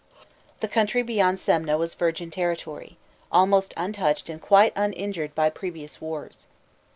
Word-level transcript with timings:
The 0.61 0.67
country 0.67 1.03
beyond 1.03 1.37
Semneh 1.37 1.77
was 1.77 1.93
virgin 1.93 2.31
territory, 2.31 2.97
almost 3.31 3.71
untouched 3.77 4.29
and 4.29 4.41
quite 4.41 4.73
uninjured 4.75 5.35
by 5.35 5.51
previous 5.51 6.01
wars. 6.01 6.47